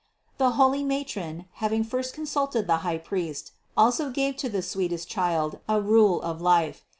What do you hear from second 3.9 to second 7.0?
gave to the sweetest Child a rule of life.